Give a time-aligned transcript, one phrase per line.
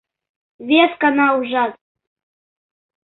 [0.67, 1.73] Вескана ужат.